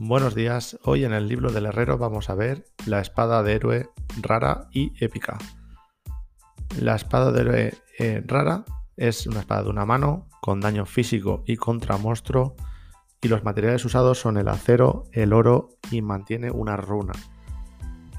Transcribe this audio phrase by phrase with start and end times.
[0.00, 3.90] Buenos días, hoy en el libro del herrero vamos a ver la espada de héroe
[4.22, 5.38] rara y épica.
[6.80, 8.64] La espada de héroe eh, rara
[8.96, 12.54] es una espada de una mano con daño físico y contra monstruo
[13.20, 17.14] y los materiales usados son el acero, el oro y mantiene una runa.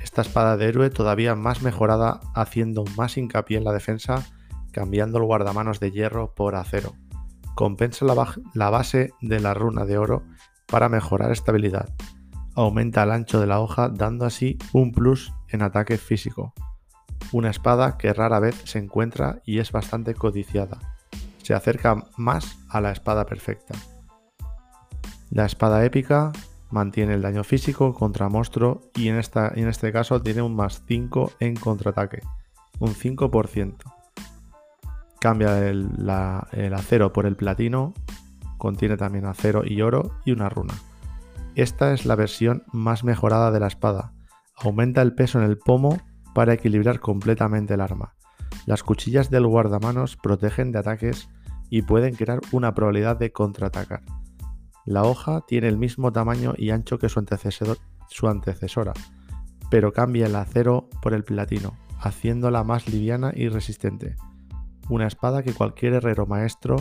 [0.03, 4.25] Esta espada de héroe todavía más mejorada haciendo más hincapié en la defensa
[4.73, 6.93] cambiando el guardamanos de hierro por acero.
[7.55, 10.23] Compensa la, la base de la runa de oro
[10.69, 11.89] para mejorar estabilidad.
[12.55, 16.53] Aumenta el ancho de la hoja dando así un plus en ataque físico.
[17.31, 20.79] Una espada que rara vez se encuentra y es bastante codiciada.
[21.43, 23.75] Se acerca más a la espada perfecta.
[25.31, 26.31] La espada épica
[26.71, 30.83] mantiene el daño físico contra monstruo y en, esta, en este caso tiene un más
[30.87, 32.21] 5 en contraataque,
[32.79, 33.75] un 5%.
[35.19, 35.89] Cambia el,
[36.51, 37.93] el acero por el platino
[38.59, 40.75] Contiene también acero y oro y una runa.
[41.55, 44.13] Esta es la versión más mejorada de la espada.
[44.55, 45.97] Aumenta el peso en el pomo
[46.35, 48.15] para equilibrar completamente el arma.
[48.65, 51.29] Las cuchillas del guardamanos protegen de ataques
[51.69, 54.01] y pueden crear una probabilidad de contraatacar.
[54.85, 57.25] La hoja tiene el mismo tamaño y ancho que su,
[58.09, 58.93] su antecesora,
[59.71, 64.17] pero cambia el acero por el platino, haciéndola más liviana y resistente.
[64.89, 66.75] Una espada que cualquier herrero maestro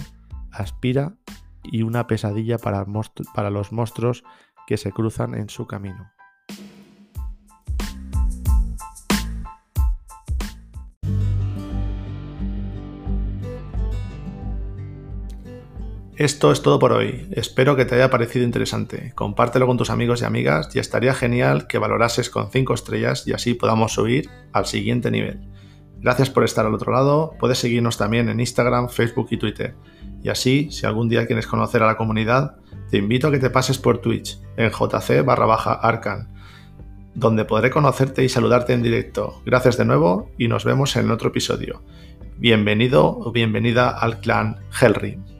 [0.50, 1.14] aspira
[1.70, 2.84] y una pesadilla para,
[3.50, 4.24] los monstruos
[4.66, 6.12] que se cruzan en su camino.
[16.16, 17.28] Esto es todo por hoy.
[17.30, 19.12] Espero que te haya parecido interesante.
[19.14, 23.34] Compártelo con tus amigos y amigas y estaría genial que valorases con 5 estrellas y
[23.34, 25.48] así podamos subir al siguiente nivel.
[26.00, 27.34] Gracias por estar al otro lado.
[27.38, 29.74] Puedes seguirnos también en Instagram, Facebook y Twitter.
[30.22, 32.56] Y así, si algún día quieres conocer a la comunidad,
[32.90, 36.28] te invito a que te pases por Twitch en jc barra baja arcan,
[37.14, 39.42] donde podré conocerte y saludarte en directo.
[39.44, 41.82] Gracias de nuevo y nos vemos en otro episodio.
[42.38, 45.37] Bienvenido o bienvenida al clan Hellrim.